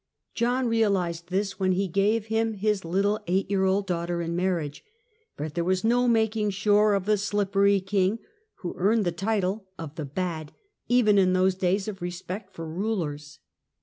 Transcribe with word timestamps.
John 0.33 0.65
reahsed 0.67 1.27
this 1.27 1.59
when 1.59 1.73
he 1.73 1.87
gave 1.87 2.25
him 2.25 2.53
his 2.55 2.83
little 2.83 3.19
eight 3.27 3.51
year 3.51 3.65
old 3.65 3.85
daughter 3.85 4.19
in 4.19 4.35
marriage; 4.35 4.83
but 5.37 5.53
there 5.53 5.63
was 5.63 5.83
no 5.83 6.07
making 6.07 6.49
sure 6.49 6.95
of 6.95 7.05
the 7.05 7.19
slippery 7.19 7.79
King, 7.79 8.17
who 8.61 8.73
earned 8.79 9.05
the 9.05 9.11
title 9.11 9.67
of" 9.77 9.93
the 9.97 10.05
bad" 10.05 10.53
even 10.87 11.19
in 11.19 11.33
those 11.33 11.53
days 11.53 11.87
of 11.87 12.01
re 12.01 12.09
spect 12.09 12.55
for 12.55 12.67
rulers. 12.67 13.37